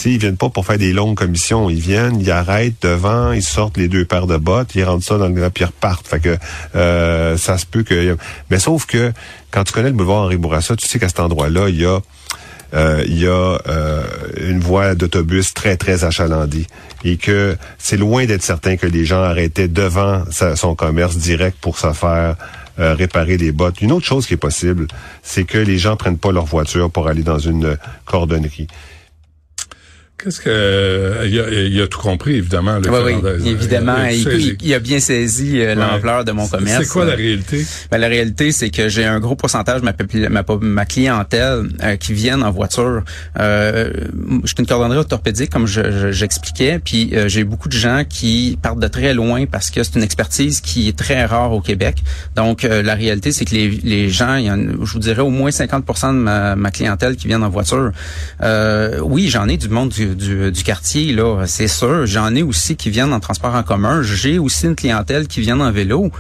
ils 0.05 0.19
viennent 0.19 0.37
pas 0.37 0.49
pour 0.49 0.65
faire 0.65 0.79
des 0.79 0.93
longues 0.93 1.17
commissions. 1.17 1.69
Ils 1.69 1.81
viennent, 1.81 2.21
ils 2.21 2.31
arrêtent 2.31 2.83
devant, 2.83 3.33
ils 3.33 3.43
sortent 3.43 3.77
les 3.77 3.89
deux 3.89 4.05
paires 4.05 4.27
de 4.27 4.37
bottes, 4.37 4.75
ils 4.75 4.85
rentrent 4.85 5.05
ça 5.05 5.19
dans 5.19 5.29
le 5.29 5.51
puis 5.51 5.65
ils 5.65 5.67
repartent. 5.67 6.09
Fait 6.09 6.21
que 6.21 6.37
euh, 6.75 7.37
ça 7.37 7.59
se 7.59 7.67
peut 7.67 7.83
que, 7.83 8.17
mais 8.51 8.59
sauf 8.59 8.87
que 8.87 9.13
quand 9.51 9.65
tu 9.65 9.73
connais 9.73 9.91
le 9.91 9.95
boulevard 9.95 10.23
Henri 10.23 10.37
Bourassa, 10.37 10.77
tu 10.77 10.89
sais 10.89 10.99
qu'à 10.99 11.09
cet 11.09 11.21
endroit-là, 11.21 11.69
il 11.69 11.81
y 11.81 11.87
a 11.87 12.01
euh, 12.75 13.05
il 13.07 13.19
y 13.21 13.27
a 13.27 13.59
euh, 13.69 14.03
une 14.41 14.59
voie 14.59 14.97
d'autobus 14.97 15.55
très, 15.55 15.77
très 15.77 16.05
achalandée 16.05 16.67
et 17.05 17.19
que 17.19 17.57
c'est 17.79 17.97
loin 17.97 18.25
d'être 18.25 18.43
certain 18.43 18.77
que 18.77 18.87
les 18.87 19.05
gens 19.05 19.23
arrêtaient 19.23 19.69
devant 19.69 20.25
son 20.57 20.75
commerce 20.75 21.17
direct 21.17 21.57
pour 21.61 21.79
se 21.79 21.93
faire 21.93 22.35
euh, 22.79 22.95
réparer 22.95 23.37
les 23.37 23.53
bottes. 23.53 23.81
Une 23.81 23.93
autre 23.93 24.07
chose 24.07 24.27
qui 24.27 24.35
est 24.35 24.39
possible, 24.39 24.89
c'est 25.23 25.45
que 25.45 25.59
les 25.59 25.79
gens 25.79 25.97
prennent 25.97 26.19
pas 26.19 26.33
leur 26.33 26.45
voiture 26.45 26.91
pour 26.91 27.09
aller 27.09 27.23
dans 27.23 27.39
une 27.39 27.65
euh, 27.67 27.77
cordonnerie. 28.05 28.67
Qu'est-ce 30.17 30.41
que 30.41 30.49
euh, 30.49 31.27
il 31.27 31.39
a, 31.41 31.51
il 31.51 31.83
a 31.83 31.89
tout 31.89 31.99
compris 32.01 32.37
évidemment 32.37 32.79
le 32.79 32.89
Oui, 32.89 32.99
oui, 33.05 33.13
Fernandez. 33.21 33.51
évidemment. 33.51 33.97
Il 34.11 34.29
a 34.29 34.33
Il, 34.35 34.57
il 34.63 34.75
a 34.75 34.79
bien 34.79 35.01
saisi 35.01 35.59
euh, 35.61 35.71
Ouais. 35.71 35.75
l'ampleur 35.75 36.25
de 36.25 36.31
mon 36.33 36.47
commerce. 36.47 36.85
C'est 36.85 36.89
quoi 36.89 37.05
la 37.05 37.13
Euh, 37.13 37.17
réalité? 37.17 37.67
Ben, 37.91 37.99
la 37.99 38.07
réalité, 38.07 38.53
c'est 38.53 38.71
que 38.71 38.89
j'ai 38.89 39.05
un 39.05 39.19
gros 39.19 39.35
pourcentage 39.35 39.81
de 39.83 39.85
ma, 39.85 39.93
ma, 40.31 40.45
ma 40.61 40.87
clientèle 40.87 41.69
euh, 41.83 41.97
qui 41.97 42.13
viennent 42.13 42.45
en 42.45 42.53
voiture. 42.53 43.03
Euh, 43.41 43.91
je 44.45 44.47
suis 44.47 44.57
une 44.61 44.67
cordonnerie 44.67 44.99
orthopédique, 44.99 45.51
comme 45.51 45.67
je- 45.67 45.91
je- 45.91 46.13
j'expliquais, 46.13 46.79
puis 46.83 47.11
euh, 47.15 47.29
j'ai 47.29 47.43
beaucoup 47.45 47.69
de 47.69 47.75
gens 47.77 48.05
qui 48.09 48.57
partent 48.63 48.79
de 48.81 48.89
très 48.89 49.15
loin 49.15 49.47
parce 49.47 49.71
que 49.71 49.83
c'est 49.83 49.97
une 49.97 50.05
expertise 50.05 50.61
qui 50.61 50.89
est 50.89 50.97
très 50.97 51.25
rare 51.25 51.53
au 51.53 51.61
Québec. 51.61 51.97
Donc, 52.37 52.65
euh, 52.65 52.83
la 52.83 52.95
réalité, 52.95 53.33
c'est 53.33 53.45
que 53.45 53.55
les, 53.55 53.69
les 53.69 54.09
gens, 54.11 54.37
il 54.37 54.45
y 54.45 54.51
en, 54.51 54.59
je 54.85 54.93
vous 54.93 55.01
dirais 55.01 55.23
au 55.23 55.31
moins 55.31 55.51
50 55.51 55.85
de 55.85 56.19
ma, 56.19 56.55
ma 56.57 56.71
clientèle 56.71 57.17
qui 57.17 57.27
viennent 57.27 57.43
en 57.43 57.51
voiture. 57.51 57.91
Euh, 58.43 59.01
oui, 59.03 59.29
j'en 59.29 59.49
ai 59.49 59.57
du 59.57 59.69
monde 59.69 59.89
du, 59.91 60.04
du, 60.05 60.51
du 60.53 60.63
quartier, 60.63 61.13
là, 61.13 61.45
c'est 61.47 61.69
sûr. 61.69 62.07
J'en 62.07 62.35
ai 62.35 62.43
aussi 62.43 62.77
qui 62.77 62.91
viennent 62.91 63.13
en 63.13 63.21
transport 63.21 63.55
en 63.55 63.63
commun. 63.63 64.03
J'ai 64.03 64.39
aussi 64.39 64.67
une 64.67 64.75
clientèle 64.77 65.27
qui 65.27 65.41
vient 65.41 65.61
en 65.61 65.71
vélo. 65.73 66.11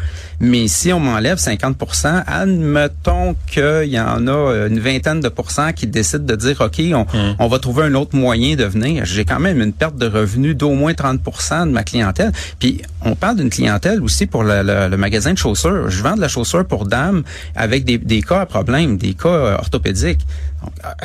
Mais 0.40 0.66
si 0.68 0.92
on 0.92 1.00
m'enlève 1.00 1.38
50% 1.38 2.24
admettons 2.26 3.36
qu'il 3.46 3.84
y 3.90 4.00
en 4.00 4.26
a 4.26 4.66
une 4.68 4.78
vingtaine 4.80 5.20
de 5.20 5.28
pourcents 5.28 5.72
qui 5.72 5.86
décident 5.86 6.24
de 6.24 6.34
dire, 6.36 6.60
OK, 6.60 6.80
on, 6.92 7.06
on 7.38 7.48
va 7.48 7.58
trouver 7.58 7.84
un 7.84 7.94
autre 7.94 8.16
moyen 8.16 8.56
de 8.56 8.64
venir. 8.64 9.04
J'ai 9.04 9.24
quand 9.24 9.40
même 9.40 9.60
une 9.60 9.72
perte 9.72 9.96
de 9.96 10.06
revenus 10.06 10.56
d'au 10.56 10.70
moins 10.72 10.92
30% 10.92 11.66
de 11.66 11.72
ma 11.72 11.82
clientèle. 11.84 12.32
Puis, 12.58 12.82
on 13.02 13.14
parle 13.14 13.36
d'une 13.36 13.50
clientèle 13.50 14.02
aussi 14.02 14.26
pour 14.26 14.42
le, 14.44 14.62
le- 14.62 14.88
le 14.88 14.96
magasin 14.96 15.32
de 15.32 15.38
chaussures. 15.38 15.90
Je 15.90 16.02
vends 16.02 16.16
de 16.16 16.20
la 16.20 16.28
chaussure 16.28 16.66
pour 16.66 16.86
dames 16.86 17.22
avec 17.54 17.84
des, 17.84 17.98
des 17.98 18.22
cas 18.22 18.40
à 18.40 18.46
problème, 18.46 18.96
des 18.96 19.14
cas 19.14 19.28
euh, 19.28 19.56
orthopédiques. 19.56 20.20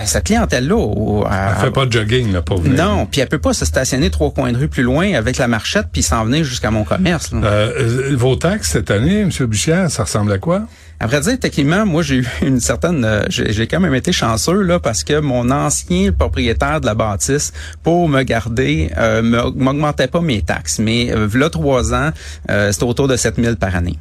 Cette 0.05 0.25
clientèle-là... 0.25 1.23
à- 1.29 1.53
Elle 1.57 1.65
fait 1.65 1.71
pas 1.71 1.85
de 1.85 1.91
jogging 1.91 2.31
là 2.33 2.41
venir. 2.61 2.83
non, 2.83 3.05
puis 3.05 3.21
elle 3.21 3.27
peut 3.29 3.39
pas 3.39 3.53
se 3.53 3.65
stationner 3.65 4.09
trois 4.09 4.31
coins 4.31 4.51
de 4.51 4.57
rue 4.57 4.67
plus 4.67 4.83
loin 4.83 5.13
avec 5.13 5.37
la 5.37 5.47
marchette 5.47 5.87
puis 5.91 6.03
s'en 6.03 6.25
venir 6.25 6.43
jusqu'à 6.43 6.71
mon 6.71 6.83
commerce. 6.83 7.31
là. 7.31 7.39
Euh, 7.43 8.11
euh, 8.11 8.15
vos 8.15 8.35
taxes 8.35 8.71
cette 8.71 8.91
année, 8.91 9.21
M. 9.21 9.29
Bussière, 9.47 9.89
ça 9.91 10.03
ressemble 10.03 10.31
à 10.31 10.37
quoi? 10.37 10.63
À 11.01 11.07
vrai 11.07 11.21
dire, 11.21 11.39
techniquement, 11.39 11.85
moi, 11.85 12.01
j'ai 12.03 12.15
eu 12.17 12.27
une 12.41 12.59
certaine... 12.59 13.05
euh, 13.05 13.23
j'ai 13.29 13.67
quand 13.67 13.79
même 13.79 13.95
été 13.95 14.11
chanceux, 14.11 14.61
là, 14.63 14.79
parce 14.79 15.03
que 15.05 15.19
mon 15.19 15.49
ancien 15.49 16.11
propriétaire 16.11 16.81
de 16.81 16.85
la 16.85 16.93
bâtisse, 16.93 17.53
pour 17.83 18.09
me 18.09 18.23
garder, 18.23 18.91
euh, 18.97 19.21
me- 19.21 19.49
m'augmentait 19.51 20.07
pas 20.07 20.19
mes 20.21 20.41
taxes. 20.41 20.79
Mais 20.79 21.09
euh, 21.11 21.29
là, 21.35 21.49
trois 21.49 21.93
ans, 21.93 22.09
euh, 22.51 22.71
c'était 22.73 22.83
autour 22.83 23.07
de 23.07 23.15
7000 23.15 23.55
par 23.55 23.75
année. 23.77 23.97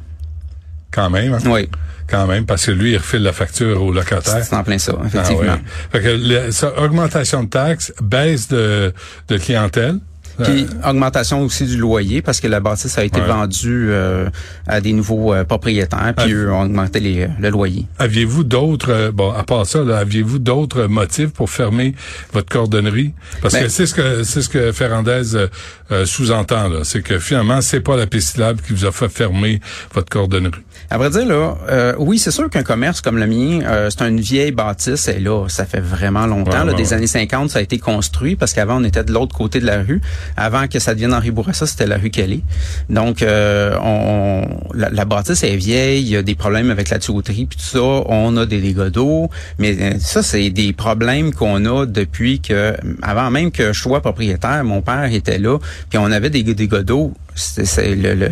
Quand 0.91 1.09
même. 1.09 1.33
hein? 1.33 1.39
Oui, 1.45 1.69
Quand 2.07 2.25
même, 2.25 2.45
parce 2.45 2.65
que 2.65 2.71
lui, 2.71 2.93
il 2.93 2.97
refile 2.97 3.21
la 3.23 3.33
facture 3.33 3.83
au 3.83 3.91
locataire. 3.91 4.43
c'est 4.43 4.55
en 4.55 4.63
plein 4.63 4.79
ça, 4.79 4.93
Ah 4.99 5.05
effectivement. 5.05 5.41
ouais. 5.53 5.59
Fait 5.91 6.01
que 6.01 6.07
le- 6.09 6.51
ça, 6.51 6.73
augmentation 6.81 7.43
de 7.43 7.49
taxes, 7.49 7.93
baisse 8.01 8.47
de, 8.47 8.91
de 9.27 9.37
clientèle. 9.37 9.99
Puis 10.43 10.67
augmentation 10.87 11.41
aussi 11.41 11.65
du 11.65 11.77
loyer 11.77 12.21
parce 12.21 12.39
que 12.39 12.47
la 12.47 12.59
bâtisse 12.59 12.97
a 12.97 13.03
été 13.03 13.19
Ouais. 13.19 13.27
vendue 13.27 13.87
euh, 13.89 14.29
à 14.67 14.79
des 14.81 14.93
nouveaux 14.93 15.33
euh, 15.33 15.43
propriétaires, 15.43 16.13
puis 16.15 16.31
eux 16.33 16.51
ont 16.51 16.61
augmenté 16.63 16.99
les, 16.99 17.27
le 17.39 17.49
loyer. 17.49 17.85
Aviez-vous 17.99 18.43
d'autres, 18.43 18.91
euh, 18.91 19.11
bon, 19.11 19.31
à 19.31 19.43
part 19.43 19.65
ça, 19.65 19.79
aviez-vous 19.79 20.39
d'autres 20.39 20.85
motifs 20.85 21.29
pour 21.31 21.49
fermer 21.49 21.95
votre 22.33 22.47
cordonnerie? 22.49 23.13
Parce 23.41 23.53
Ben- 23.55 23.63
que 23.63 23.69
c'est 23.69 23.85
ce 23.85 23.93
que 23.93 24.23
c'est 24.23 24.41
ce 24.41 24.49
que 24.49 24.71
Ferrandez 24.71 25.35
euh, 25.35 25.47
euh, 25.91 26.05
sous-entend, 26.05 26.69
là. 26.69 26.79
C'est 26.83 27.01
que 27.01 27.19
finalement, 27.19 27.61
c'est 27.61 27.81
pas 27.81 27.97
la 27.97 28.07
piste 28.07 28.29
cyclable 28.29 28.61
qui 28.61 28.73
vous 28.73 28.85
a 28.85 28.91
fait 28.91 29.09
fermer 29.09 29.59
votre 29.93 30.09
cordonnerie. 30.09 30.61
À 30.91 30.97
vrai 30.97 31.09
dire, 31.09 31.25
là, 31.25 31.55
euh, 31.69 31.93
oui, 31.99 32.17
c'est 32.19 32.31
sûr 32.31 32.49
qu'un 32.49 32.63
commerce 32.63 33.01
comme 33.01 33.17
le 33.17 33.27
mien, 33.27 33.59
euh, 33.65 33.89
c'est 33.89 34.07
une 34.07 34.19
vieille 34.19 34.51
bâtisse, 34.51 35.07
et 35.07 35.19
là, 35.19 35.47
ça 35.49 35.65
fait 35.65 35.81
vraiment 35.81 36.25
longtemps. 36.25 36.51
Ouais, 36.51 36.57
là, 36.65 36.71
ouais, 36.71 36.75
des 36.75 36.93
années 36.93 37.07
50, 37.07 37.49
ça 37.49 37.59
a 37.59 37.61
été 37.61 37.77
construit 37.79 38.35
parce 38.35 38.53
qu'avant, 38.53 38.77
on 38.79 38.83
était 38.83 39.03
de 39.03 39.11
l'autre 39.11 39.35
côté 39.35 39.59
de 39.59 39.65
la 39.65 39.81
rue. 39.83 40.01
Avant 40.37 40.67
que 40.67 40.79
ça 40.79 40.93
devienne 40.93 41.13
Henri 41.13 41.31
Bourassa, 41.31 41.65
c'était 41.65 41.87
la 41.87 41.97
rue 41.97 42.09
Kelly. 42.09 42.43
Donc, 42.89 43.21
euh, 43.21 43.75
on, 43.81 44.45
la, 44.73 44.89
la 44.89 45.05
bâtisse 45.05 45.43
est 45.43 45.55
vieille, 45.55 46.01
il 46.01 46.09
y 46.09 46.15
a 46.15 46.21
des 46.21 46.35
problèmes 46.35 46.71
avec 46.71 46.89
la 46.89 46.99
tuyauterie, 46.99 47.45
puis 47.45 47.57
tout 47.57 47.77
ça. 47.77 47.81
On 47.81 48.35
a 48.37 48.45
des 48.45 48.61
dégâts 48.61 48.87
d'eau, 48.89 49.29
mais 49.57 49.75
euh, 49.79 49.93
ça, 49.99 50.23
c'est 50.23 50.49
des 50.49 50.73
problèmes 50.73 51.33
qu'on 51.33 51.65
a 51.65 51.85
depuis 51.85 52.39
que, 52.39 52.75
avant 53.01 53.29
même 53.31 53.51
que 53.51 53.73
je 53.73 53.79
sois 53.79 54.01
propriétaire, 54.01 54.63
mon 54.63 54.81
père 54.81 55.11
était 55.11 55.39
là, 55.39 55.57
puis 55.89 55.97
on 55.97 56.11
avait 56.11 56.29
des 56.29 56.43
dégâts 56.43 56.81
d'eau. 56.81 57.13
C'est, 57.39 57.95
le, 57.95 58.13
le, 58.13 58.29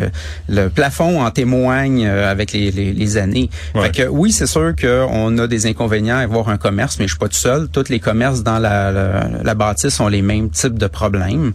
le 0.48 0.68
plafond 0.68 1.24
en 1.24 1.30
témoigne 1.30 2.06
euh, 2.06 2.30
avec 2.30 2.52
les, 2.52 2.70
les, 2.70 2.92
les 2.92 3.16
années. 3.16 3.50
Ouais. 3.74 3.84
Fait 3.84 4.02
que 4.02 4.08
oui, 4.08 4.32
c'est 4.32 4.46
sûr 4.46 4.74
qu'on 4.80 5.38
a 5.38 5.46
des 5.46 5.66
inconvénients 5.66 6.16
à 6.16 6.20
avoir 6.20 6.48
un 6.48 6.58
commerce, 6.58 6.98
mais 6.98 7.06
je 7.06 7.12
suis 7.12 7.18
pas 7.18 7.28
tout 7.28 7.34
seul. 7.36 7.68
Tous 7.68 7.88
les 7.88 8.00
commerces 8.00 8.42
dans 8.42 8.58
la, 8.58 8.92
la, 8.92 9.28
la 9.42 9.54
bâtisse 9.54 9.98
ont 10.00 10.08
les 10.08 10.22
mêmes 10.22 10.50
types 10.50 10.78
de 10.78 10.86
problèmes. 10.86 11.52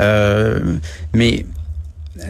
Euh, 0.00 0.60
mais 1.14 1.46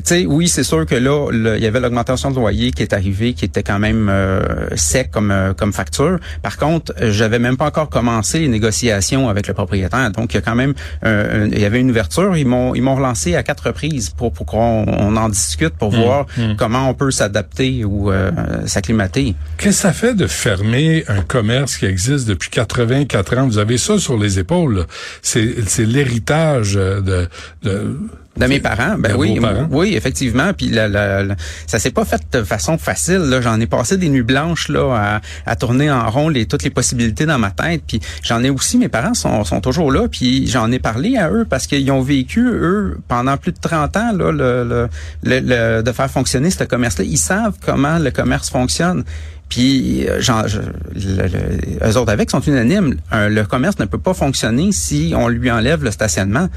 sais, 0.04 0.26
oui, 0.26 0.48
c'est 0.48 0.62
sûr 0.62 0.86
que 0.86 0.94
là, 0.94 1.30
il 1.56 1.62
y 1.62 1.66
avait 1.66 1.80
l'augmentation 1.80 2.30
de 2.30 2.36
loyer 2.36 2.70
qui 2.70 2.82
est 2.82 2.92
arrivée, 2.92 3.34
qui 3.34 3.44
était 3.44 3.62
quand 3.62 3.78
même 3.78 4.08
euh, 4.08 4.68
sec 4.76 5.10
comme 5.10 5.30
euh, 5.30 5.54
comme 5.54 5.72
facture. 5.72 6.18
Par 6.42 6.56
contre, 6.56 6.92
j'avais 7.00 7.38
même 7.38 7.56
pas 7.56 7.66
encore 7.66 7.88
commencé 7.88 8.40
les 8.40 8.48
négociations 8.48 9.28
avec 9.28 9.46
le 9.48 9.54
propriétaire. 9.54 10.10
Donc, 10.10 10.34
il 10.34 10.36
y 10.36 10.38
a 10.38 10.42
quand 10.42 10.54
même, 10.54 10.74
il 11.04 11.58
y 11.58 11.64
avait 11.64 11.80
une 11.80 11.90
ouverture. 11.90 12.36
Ils 12.36 12.46
m'ont 12.46 12.74
ils 12.74 12.82
m'ont 12.82 12.96
relancé 12.96 13.36
à 13.36 13.42
quatre 13.42 13.66
reprises 13.68 14.10
pour 14.10 14.32
pour 14.32 14.46
qu'on 14.46 14.84
on 14.86 15.16
en 15.16 15.28
discute 15.28 15.74
pour 15.74 15.92
mmh, 15.92 15.96
voir 15.96 16.26
mmh. 16.36 16.56
comment 16.56 16.88
on 16.88 16.94
peut 16.94 17.10
s'adapter 17.10 17.84
ou 17.84 18.10
euh, 18.10 18.30
s'acclimater. 18.66 19.34
Qu'est-ce 19.56 19.76
que 19.76 19.82
ça 19.82 19.92
fait 19.92 20.14
de 20.14 20.26
fermer 20.26 21.04
un 21.08 21.22
commerce 21.22 21.76
qui 21.76 21.86
existe 21.86 22.28
depuis 22.28 22.50
84 22.50 23.38
ans? 23.38 23.46
Vous 23.46 23.58
avez 23.58 23.78
ça 23.78 23.98
sur 23.98 24.18
les 24.18 24.38
épaules. 24.38 24.86
C'est 25.22 25.66
c'est 25.66 25.84
l'héritage 25.84 26.74
de, 26.74 27.28
de 27.62 27.98
de 28.36 28.46
mes 28.46 28.60
parents, 28.60 28.96
ben 28.98 29.14
oui, 29.16 29.38
oui, 29.70 29.94
effectivement. 29.94 30.52
Puis 30.52 30.68
la, 30.68 30.88
la, 30.88 31.36
ça 31.66 31.78
s'est 31.78 31.90
pas 31.90 32.04
fait 32.04 32.20
de 32.32 32.42
façon 32.42 32.78
facile. 32.78 33.18
Là, 33.18 33.40
j'en 33.40 33.58
ai 33.60 33.66
passé 33.66 33.96
des 33.96 34.08
nuits 34.08 34.22
blanches 34.22 34.68
là 34.68 35.20
à, 35.46 35.50
à 35.50 35.56
tourner 35.56 35.90
en 35.90 36.10
rond 36.10 36.28
les 36.28 36.46
toutes 36.46 36.62
les 36.62 36.70
possibilités 36.70 37.26
dans 37.26 37.38
ma 37.38 37.50
tête. 37.50 37.82
Puis 37.86 38.00
j'en 38.22 38.42
ai 38.44 38.50
aussi. 38.50 38.78
Mes 38.78 38.88
parents 38.88 39.14
sont, 39.14 39.44
sont 39.44 39.60
toujours 39.60 39.90
là. 39.90 40.08
Puis 40.08 40.46
j'en 40.48 40.70
ai 40.70 40.78
parlé 40.78 41.16
à 41.16 41.30
eux 41.30 41.46
parce 41.48 41.66
qu'ils 41.66 41.90
ont 41.90 42.02
vécu 42.02 42.46
eux 42.46 42.98
pendant 43.08 43.36
plus 43.36 43.52
de 43.52 43.58
30 43.60 43.96
ans 43.96 44.12
là 44.12 44.32
le, 44.32 44.88
le, 45.22 45.82
de 45.82 45.92
faire 45.92 46.10
fonctionner 46.10 46.50
ce 46.50 46.64
commerce-là. 46.64 47.04
Ils 47.04 47.18
savent 47.18 47.54
comment 47.64 47.98
le 47.98 48.10
commerce 48.10 48.50
fonctionne. 48.50 49.04
Puis, 49.48 50.08
euh, 50.08 50.20
genre, 50.20 50.48
je, 50.48 50.58
eux 50.58 51.96
autres 51.96 52.10
avec 52.10 52.30
sont 52.30 52.40
unanimes. 52.40 52.96
le 53.12 53.42
commerce 53.44 53.78
ne 53.78 53.84
peut 53.84 53.98
pas 53.98 54.14
fonctionner 54.14 54.72
si 54.72 55.14
on 55.16 55.28
lui 55.28 55.50
enlève 55.50 55.84
le 55.84 55.90
stationnement. 55.90 56.48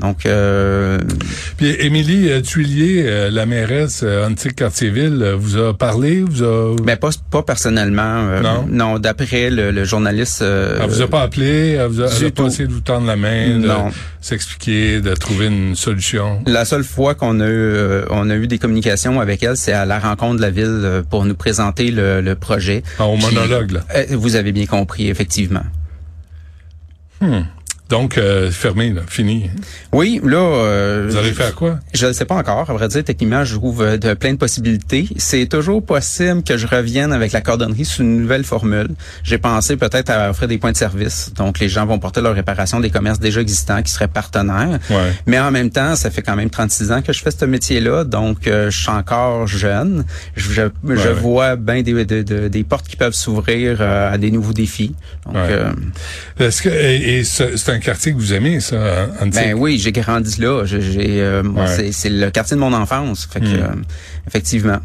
Donc, 0.00 0.26
euh... 0.26 0.98
puis 1.56 1.70
Émilie 1.78 2.28
euh, 2.28 2.40
Tuilier, 2.40 3.04
euh, 3.06 3.30
la 3.30 3.46
mairesse 3.46 4.00
euh, 4.02 4.26
Antique 4.26 4.56
Cartierville, 4.56 5.34
vous 5.38 5.56
a 5.56 5.76
parlé, 5.76 6.20
vous 6.20 6.42
a. 6.42 6.74
Ben 6.82 6.96
pas 6.96 7.10
pas 7.30 7.42
personnellement. 7.42 8.40
non? 8.42 8.66
Non, 8.68 8.98
d'après 8.98 9.50
le, 9.50 9.84
journaliste. 9.84 10.42
elle 10.42 10.88
vous 10.88 11.02
a 11.02 11.06
pas 11.06 11.22
appelé, 11.22 11.72
elle 11.72 11.86
vous 11.86 12.00
a, 12.00 12.08
pas 12.30 12.44
essayé 12.44 12.66
de 12.66 12.72
vous 12.72 12.80
tendre 12.80 13.06
la 13.06 13.16
main, 13.16 13.58
de 13.60 13.68
s'expliquer, 14.20 15.00
de 15.00 15.14
trouver 15.14 15.46
une 15.46 15.76
solution? 15.76 16.42
La 16.46 16.64
seule 16.64 16.84
fois 16.84 17.14
qu'on 17.14 17.38
a 17.40 17.48
eu, 17.48 17.76
on 18.10 18.30
a 18.30 18.34
eu 18.34 18.46
des 18.46 18.58
communications 18.58 19.20
avec 19.20 19.42
elle, 19.42 19.56
c'est 19.56 19.72
à 19.72 19.86
la 19.86 20.00
rencontre 20.00 20.36
de 20.36 20.42
la 20.42 20.50
ville 20.50 21.02
pour 21.08 21.24
nous 21.24 21.34
présenter 21.34 21.90
le, 21.90 22.34
projet. 22.34 22.82
Ah, 22.98 23.06
au 23.06 23.16
monologue. 23.16 23.70
Là. 23.70 23.80
vous 24.10 24.34
avez 24.34 24.50
bien 24.50 24.66
compris, 24.66 25.08
effectivement. 25.08 25.62
Hmm. 27.20 27.42
Donc, 27.90 28.16
euh, 28.16 28.50
fermé, 28.50 28.94
là, 28.94 29.02
fini. 29.06 29.50
Oui, 29.92 30.18
là... 30.24 30.38
Euh, 30.38 31.06
Vous 31.10 31.16
allez 31.18 31.32
faire 31.32 31.54
quoi? 31.54 31.80
Je 31.92 32.06
ne 32.06 32.12
sais 32.12 32.24
pas 32.24 32.34
encore. 32.34 32.70
À 32.70 32.72
vrai 32.72 32.88
dire, 32.88 33.04
techniquement, 33.04 33.44
je 33.44 33.56
trouve 33.56 33.82
euh, 33.82 33.98
de 33.98 34.14
plein 34.14 34.32
de 34.32 34.38
possibilités. 34.38 35.06
C'est 35.18 35.46
toujours 35.46 35.84
possible 35.84 36.42
que 36.42 36.56
je 36.56 36.66
revienne 36.66 37.12
avec 37.12 37.32
la 37.32 37.42
cordonnerie 37.42 37.84
sous 37.84 38.00
une 38.00 38.22
nouvelle 38.22 38.44
formule. 38.44 38.88
J'ai 39.22 39.36
pensé 39.36 39.76
peut-être 39.76 40.08
à 40.08 40.30
offrir 40.30 40.48
des 40.48 40.56
points 40.56 40.72
de 40.72 40.78
service. 40.78 41.32
Donc, 41.36 41.58
les 41.58 41.68
gens 41.68 41.84
vont 41.84 41.98
porter 41.98 42.22
leur 42.22 42.34
réparation 42.34 42.80
des 42.80 42.88
commerces 42.88 43.20
déjà 43.20 43.42
existants 43.42 43.82
qui 43.82 43.92
seraient 43.92 44.08
partenaires. 44.08 44.78
Ouais. 44.88 45.12
Mais 45.26 45.38
en 45.38 45.50
même 45.50 45.68
temps, 45.68 45.94
ça 45.94 46.10
fait 46.10 46.22
quand 46.22 46.36
même 46.36 46.48
36 46.48 46.90
ans 46.90 47.02
que 47.02 47.12
je 47.12 47.20
fais 47.20 47.32
ce 47.32 47.44
métier-là. 47.44 48.04
Donc, 48.04 48.38
je 48.46 48.70
suis 48.70 48.90
encore 48.90 49.46
jeune. 49.46 50.06
Je, 50.36 50.62
je, 50.88 51.08
vois 51.10 51.56
bien 51.56 51.82
des, 51.82 52.04
des 52.04 52.64
portes 52.64 52.88
qui 52.88 52.96
peuvent 52.96 53.12
s'ouvrir 53.12 53.82
à 53.82 54.16
des 54.16 54.30
nouveaux 54.30 54.54
défis. 54.54 54.94
Donc, 55.26 55.36
Est-ce 56.40 56.62
que... 56.62 56.70
Et, 56.70 57.18
et 57.18 57.24
c'est 57.24 57.73
un 57.74 57.80
quartier 57.80 58.12
que 58.12 58.18
vous 58.18 58.32
aimez, 58.32 58.60
ça, 58.60 59.08
Antique? 59.20 59.34
Ben 59.34 59.54
oui, 59.54 59.78
j'ai 59.78 59.92
grandi 59.92 60.40
là. 60.40 60.64
J'ai, 60.64 61.20
euh, 61.20 61.42
c'est, 61.92 62.08
le 62.08 62.30
quartier 62.30 62.56
de 62.56 62.60
mon 62.60 62.72
enfance. 62.72 63.28
Fait 63.30 63.40
que, 63.40 63.46
hmm. 63.46 63.60
euh, 63.60 64.26
effectivement. 64.26 64.78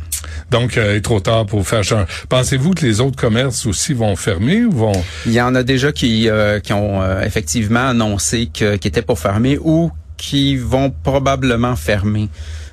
Donc, 0.52 0.78
euh, 0.78 0.94
il 0.94 0.98
est 0.98 1.02
trop 1.02 1.20
tard 1.20 1.46
pour 1.46 1.68
faire 1.68 1.84
changer. 1.84 2.06
Pensez-vous 2.28 2.74
que 2.74 2.86
les 2.86 3.00
autres 3.00 3.16
commerces 3.16 3.66
aussi 3.66 3.94
vont 3.94 4.16
fermer 4.16 4.66
ou 4.66 4.72
vont 4.72 5.04
Il 5.26 5.34
y 5.34 5.42
en 5.42 5.56
a 5.56 5.64
déjà 5.64 5.92
qui 5.92 6.30
qui 6.64 6.74
ont 6.74 7.22
effectivement 7.22 7.90
annoncé 7.90 8.50
que 8.54 8.76
qui 8.76 8.88
étaient 8.88 9.02
pour 9.02 9.20
fermer 9.20 9.58
ou 9.62 9.92
qui 10.18 10.58
vont 10.58 10.92
probablement 10.92 11.76
fermer. 11.76 12.30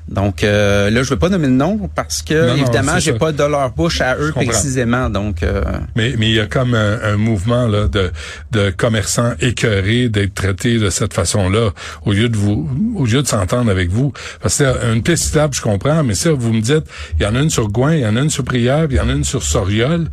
Donc 0.08 0.44
euh, 0.44 0.90
là, 0.90 1.02
je 1.02 1.10
veux 1.10 1.18
pas 1.18 1.28
nommer 1.28 1.48
le 1.48 1.54
nom 1.54 1.90
parce 1.94 2.22
que 2.22 2.56
évidemment, 2.56 2.98
j'ai 2.98 3.14
pas 3.14 3.32
de 3.32 3.42
leur 3.42 3.70
bouche 3.70 4.00
à 4.00 4.16
eux 4.16 4.32
précisément. 4.32 5.10
Donc, 5.10 5.42
euh, 5.42 5.62
mais 5.96 6.14
mais 6.18 6.28
il 6.28 6.34
y 6.34 6.40
a 6.40 6.46
comme 6.46 6.74
un, 6.74 7.16
mouvement 7.16 7.66
là 7.66 7.88
de 7.88 8.10
de 8.52 8.70
commerçants 8.70 9.32
écœurés 9.40 10.08
d'être 10.08 10.34
traités 10.34 10.78
de 10.78 10.90
cette 10.90 11.14
façon-là 11.14 11.70
au 12.04 12.12
lieu 12.12 12.28
de 12.28 12.36
vous 12.36 12.68
au 12.96 13.06
lieu 13.06 13.22
de 13.22 13.26
s'entendre 13.26 13.70
avec 13.70 13.90
vous. 13.90 14.12
Parce 14.40 14.58
que 14.58 14.92
une 14.92 15.02
piste 15.02 15.24
cyclable, 15.24 15.54
je 15.54 15.62
comprends, 15.62 16.04
mais 16.04 16.14
ça, 16.14 16.32
vous 16.32 16.52
me 16.52 16.60
dites, 16.60 16.84
il 17.18 17.22
y 17.24 17.26
en 17.26 17.34
a 17.34 17.40
une 17.40 17.50
sur 17.50 17.68
Gouin, 17.68 17.94
il 17.94 18.00
y 18.00 18.06
en 18.06 18.16
a 18.16 18.20
une 18.20 18.30
sur 18.30 18.44
Prière, 18.44 18.86
il 18.90 18.96
y 18.96 19.00
en 19.00 19.08
a 19.08 19.12
une 19.12 19.24
sur 19.24 19.42
Soriol. 19.42 20.06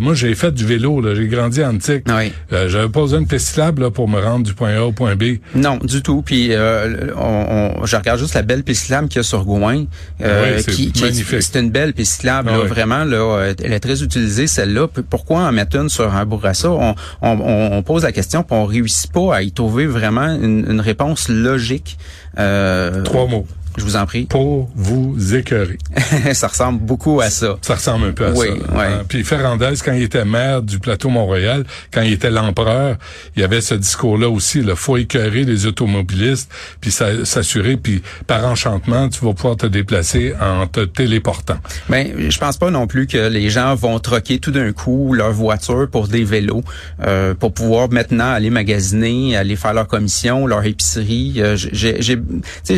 Moi, 0.00 0.14
j'ai 0.14 0.34
fait 0.34 0.52
du 0.52 0.64
vélo, 0.64 1.00
là, 1.00 1.14
j'ai 1.14 1.26
grandi 1.26 1.62
en 1.62 1.78
antique. 1.78 2.04
Oui. 2.08 2.32
Euh, 2.52 2.68
J'avais 2.68 2.88
pas 2.88 3.00
besoin 3.00 3.20
de 3.20 3.26
piste 3.26 3.48
cyclable 3.48 3.82
là, 3.82 3.90
pour 3.90 4.08
me 4.08 4.20
rendre 4.20 4.44
du 4.44 4.54
point 4.54 4.74
A 4.76 4.82
au 4.82 4.92
point 4.92 5.16
B. 5.16 5.38
Non, 5.54 5.78
du 5.82 6.02
tout. 6.02 6.22
Puis 6.22 6.48
euh, 6.50 7.12
on, 7.16 7.84
je 7.84 7.96
regarde 7.96 8.18
juste 8.18 8.34
la 8.34 8.42
belle 8.42 8.64
piste 8.64 8.82
cyclable 8.82 9.07
qu'il 9.08 9.18
y 9.18 9.20
a 9.20 9.22
sur 9.22 9.44
Gouin. 9.44 9.84
Euh, 10.20 10.62
qui, 10.62 10.92
magnifique. 11.00 11.42
C'est 11.42 11.58
une 11.58 11.70
belle 11.70 11.92
piste 11.92 12.14
cyclable, 12.14 12.50
ah 12.52 12.58
vraiment. 12.58 13.04
Là, 13.04 13.16
euh, 13.16 13.54
elle 13.62 13.72
est 13.72 13.80
très 13.80 14.02
utilisée, 14.02 14.46
celle-là. 14.46 14.88
Pourquoi 15.08 15.40
en 15.40 15.52
mettre 15.52 15.76
une 15.76 15.88
sur 15.88 16.14
un 16.14 16.24
Bourassa? 16.24 16.70
On, 16.70 16.94
on, 17.22 17.40
on, 17.40 17.82
pose 17.82 18.04
la 18.04 18.12
question, 18.12 18.42
puis 18.42 18.56
on 18.56 18.64
réussit 18.64 19.12
pas 19.12 19.36
à 19.36 19.42
y 19.42 19.52
trouver 19.52 19.86
vraiment 19.86 20.28
une, 20.28 20.66
une 20.68 20.80
réponse 20.80 21.28
logique. 21.28 21.98
Euh, 22.38 23.02
Trois 23.02 23.26
mots. 23.26 23.46
Je 23.78 23.84
vous 23.84 23.96
en 23.96 24.06
prie. 24.06 24.24
Pour 24.24 24.68
vous 24.74 25.34
écœurer. 25.34 25.78
ça 26.32 26.48
ressemble 26.48 26.80
beaucoup 26.80 27.20
à 27.20 27.30
ça. 27.30 27.56
Ça 27.62 27.76
ressemble 27.76 28.06
un 28.08 28.12
peu 28.12 28.26
à 28.26 28.32
oui, 28.32 28.48
ça. 28.48 28.52
Oui. 28.52 28.84
Hein? 28.84 29.04
Puis 29.08 29.22
Ferrandez, 29.22 29.74
quand 29.84 29.92
il 29.92 30.02
était 30.02 30.24
maire 30.24 30.62
du 30.62 30.80
plateau 30.80 31.08
Mont-Royal, 31.10 31.64
quand 31.92 32.02
il 32.02 32.12
était 32.12 32.30
l'empereur, 32.30 32.96
il 33.36 33.42
y 33.42 33.44
avait 33.44 33.60
ce 33.60 33.74
discours-là 33.74 34.28
aussi. 34.28 34.58
Il 34.58 34.74
faut 34.74 34.96
écœurer 34.96 35.44
les 35.44 35.66
automobilistes, 35.66 36.50
puis 36.80 36.90
s'assurer, 36.90 37.76
puis 37.76 38.02
par 38.26 38.44
enchantement, 38.44 39.08
tu 39.08 39.24
vas 39.24 39.32
pouvoir 39.32 39.56
te 39.56 39.66
déplacer 39.66 40.34
en 40.40 40.66
te 40.66 40.80
téléportant. 40.80 41.58
Ben, 41.88 42.28
je 42.28 42.38
pense 42.38 42.56
pas 42.56 42.70
non 42.70 42.86
plus 42.86 43.06
que 43.06 43.28
les 43.28 43.48
gens 43.48 43.74
vont 43.74 43.98
troquer 44.00 44.38
tout 44.38 44.50
d'un 44.50 44.72
coup 44.72 45.14
leur 45.14 45.32
voiture 45.32 45.88
pour 45.90 46.08
des 46.08 46.24
vélos, 46.24 46.64
euh, 47.04 47.34
pour 47.34 47.52
pouvoir 47.52 47.88
maintenant 47.90 48.32
aller 48.32 48.50
magasiner, 48.50 49.36
aller 49.36 49.56
faire 49.56 49.74
leur 49.74 49.86
commission, 49.86 50.46
leur 50.46 50.64
épicerie. 50.64 51.34
Euh, 51.38 51.56
j'ai, 51.56 52.18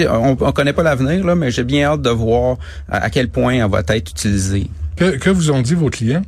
on, 0.08 0.36
on 0.38 0.52
connaît 0.52 0.72
pas 0.72 0.82
la 0.82 0.89
mais 1.36 1.50
j'ai 1.50 1.64
bien 1.64 1.88
hâte 1.88 2.02
de 2.02 2.10
voir 2.10 2.56
à 2.88 3.10
quel 3.10 3.28
point 3.28 3.54
elle 3.54 3.70
va 3.70 3.80
être 3.80 4.10
utilisée. 4.10 4.68
Que 4.96 5.30
vous 5.30 5.50
ont 5.50 5.62
dit 5.62 5.74
vos 5.74 5.88
clients? 5.88 6.22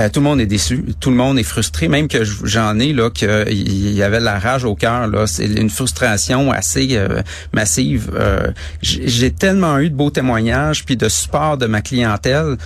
Euh, 0.00 0.08
tout 0.08 0.18
le 0.18 0.24
monde 0.24 0.40
est 0.40 0.46
déçu, 0.46 0.84
tout 0.98 1.10
le 1.10 1.16
monde 1.16 1.38
est 1.38 1.44
frustré, 1.44 1.86
même 1.86 2.08
que 2.08 2.24
j'en 2.24 2.78
ai 2.80 2.92
là 2.92 3.10
qu'il 3.10 3.92
y 3.94 4.02
avait 4.02 4.18
la 4.18 4.40
rage 4.40 4.64
au 4.64 4.74
cœur 4.74 5.06
là, 5.06 5.26
c'est 5.28 5.46
une 5.46 5.70
frustration 5.70 6.50
assez 6.50 6.88
euh, 6.92 7.22
massive. 7.52 8.10
Euh, 8.14 8.50
j'ai 8.82 9.30
tellement 9.30 9.78
eu 9.78 9.90
de 9.90 9.94
beaux 9.94 10.10
témoignages 10.10 10.84
puis 10.84 10.96
de 10.96 11.08
support 11.08 11.58
de 11.58 11.66
ma 11.66 11.80
clientèle, 11.80 12.56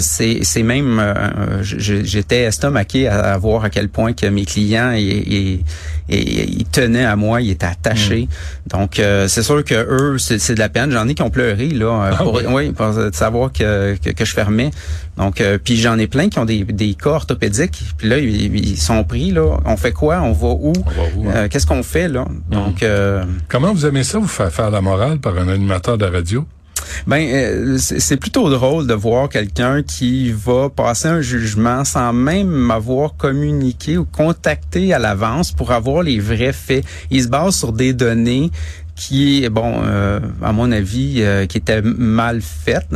c'est 0.00 0.40
c'est 0.42 0.62
même 0.62 1.00
j'étais 1.62 2.42
estomaqué 2.42 3.06
à, 3.06 3.36
voir 3.38 3.64
à 3.64 3.70
quel 3.70 3.88
point 3.88 4.12
que 4.12 4.26
mes 4.26 4.44
clients 4.44 4.92
et, 4.96 5.60
ils 6.08 6.64
tenaient 6.64 7.04
à 7.04 7.14
moi, 7.14 7.40
ils 7.40 7.50
étaient 7.50 7.66
attachés. 7.66 8.28
Mm. 8.66 8.78
Donc 8.78 9.00
c'est 9.28 9.42
sûr 9.42 9.64
que 9.64 9.74
eux 9.74 10.18
c'est 10.18 10.54
de 10.54 10.58
la 10.58 10.68
peine. 10.68 10.90
J'en 10.90 11.06
ai 11.06 11.14
qui 11.14 11.22
ont 11.22 11.30
pleuré 11.30 11.68
là, 11.68 12.10
ah 12.12 12.16
pour, 12.16 12.40
oui. 12.48 12.72
pour 12.72 12.92
savoir 13.12 13.52
que, 13.52 13.96
que, 14.02 14.10
que 14.10 14.24
je 14.24 14.32
fermais. 14.32 14.70
Donc 15.16 15.42
puis 15.64 15.76
j'en 15.76 15.98
ai 15.98 16.06
plein 16.06 16.28
qui 16.28 16.38
des, 16.44 16.64
des 16.64 16.94
cas 16.94 17.10
orthopédiques, 17.10 17.82
puis 17.96 18.08
là, 18.08 18.18
ils, 18.18 18.76
sont 18.76 19.04
pris, 19.04 19.30
là. 19.30 19.58
On 19.64 19.76
fait 19.76 19.92
quoi? 19.92 20.20
On 20.22 20.32
va 20.32 20.48
où? 20.48 20.72
Hein? 20.76 21.32
Euh, 21.34 21.48
qu'est-ce 21.48 21.66
qu'on 21.66 21.82
fait, 21.82 22.08
là? 22.08 22.24
Mhm. 22.28 22.42
Donc, 22.50 22.82
euh, 22.82 23.24
Comment 23.48 23.72
vous 23.72 23.86
aimez 23.86 24.04
ça, 24.04 24.18
vous 24.18 24.28
faire 24.28 24.52
faire 24.52 24.70
la 24.70 24.80
morale 24.80 25.18
par 25.18 25.36
un 25.38 25.48
animateur 25.48 25.98
de 25.98 26.06
radio? 26.06 26.44
Ben, 27.06 27.28
euh, 27.28 27.78
c'est 27.78 28.16
plutôt 28.16 28.50
drôle 28.50 28.86
de 28.86 28.94
voir 28.94 29.28
quelqu'un 29.28 29.82
qui 29.82 30.32
va 30.32 30.68
passer 30.70 31.08
un 31.08 31.20
jugement 31.20 31.84
sans 31.84 32.12
même 32.12 32.48
m'avoir 32.48 33.16
communiqué 33.16 33.96
ou 33.96 34.04
contacté 34.04 34.92
à 34.92 34.98
l'avance 34.98 35.52
pour 35.52 35.72
avoir 35.72 36.02
les 36.02 36.18
vrais 36.18 36.52
faits. 36.52 36.84
Il 37.10 37.22
se 37.22 37.28
base 37.28 37.54
sur 37.54 37.72
des 37.72 37.92
données 37.92 38.50
qui 39.00 39.44
est 39.44 39.48
bon 39.48 39.80
euh, 39.82 40.20
à 40.42 40.52
mon 40.52 40.70
avis 40.70 41.22
euh, 41.22 41.46
qui 41.46 41.56
était 41.56 41.80
mal 41.80 42.42
faite. 42.42 42.88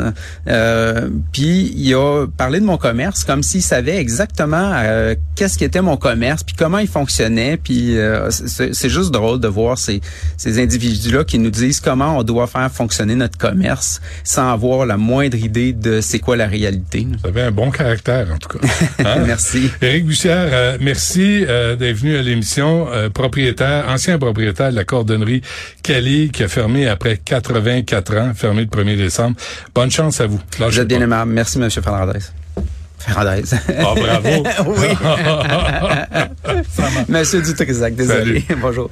Euh, 0.46 1.08
puis 1.32 1.72
il 1.74 1.94
a 1.94 2.26
parlé 2.26 2.60
de 2.60 2.66
mon 2.66 2.76
commerce 2.76 3.24
comme 3.24 3.42
s'il 3.42 3.62
savait 3.62 3.96
exactement 3.96 4.72
euh, 4.74 5.14
qu'est-ce 5.34 5.56
qu'était 5.56 5.80
mon 5.80 5.96
commerce 5.96 6.42
puis 6.42 6.54
comment 6.56 6.76
il 6.76 6.88
fonctionnait. 6.88 7.56
Puis 7.56 7.96
c'est 8.30 8.88
juste 8.90 9.12
drôle 9.12 9.40
de 9.40 9.48
voir 9.48 9.78
ces, 9.78 10.02
ces 10.36 10.62
individus-là 10.62 11.24
qui 11.24 11.38
nous 11.38 11.50
disent 11.50 11.80
comment 11.80 12.18
on 12.18 12.22
doit 12.22 12.46
faire 12.46 12.70
fonctionner 12.70 13.14
notre 13.14 13.38
commerce 13.38 14.02
sans 14.24 14.52
avoir 14.52 14.84
la 14.84 14.98
moindre 14.98 15.38
idée 15.38 15.72
de 15.72 16.02
c'est 16.02 16.18
quoi 16.18 16.36
la 16.36 16.46
réalité. 16.46 17.06
Vous 17.22 17.28
avez 17.28 17.42
un 17.42 17.50
bon 17.50 17.70
caractère 17.70 18.28
en 18.30 18.36
tout 18.36 18.58
cas. 18.58 18.68
Hein? 19.04 19.24
merci. 19.26 19.70
Éric 19.82 20.06
Bussière, 20.06 20.78
merci 20.80 21.44
d'être 21.46 21.96
venu 21.96 22.16
à 22.16 22.22
l'émission. 22.22 22.86
propriétaire, 23.12 23.86
ancien 23.88 24.18
propriétaire 24.18 24.70
de 24.70 24.76
la 24.76 24.84
cordonnerie 24.84 25.42
Cali 25.94 26.28
qui 26.32 26.42
a 26.42 26.48
fermé 26.48 26.88
après 26.88 27.18
84 27.18 28.16
ans, 28.16 28.32
fermé 28.34 28.62
le 28.62 28.66
1er 28.66 28.96
décembre. 28.96 29.36
Bonne 29.72 29.92
chance 29.92 30.20
à 30.20 30.26
vous. 30.26 30.40
Vous 30.58 30.80
êtes 30.80 30.88
bien 30.88 31.00
aimable. 31.00 31.30
Merci, 31.30 31.56
M. 31.58 31.70
Fernandez. 31.70 32.18
Fernandez. 32.98 33.44
Ah, 33.68 33.94
bravo. 33.94 34.44
oui. 34.80 34.88
Monsieur 37.08 37.42
Dutrisac, 37.42 37.94
désolé. 37.94 38.44
Bonjour. 38.60 38.90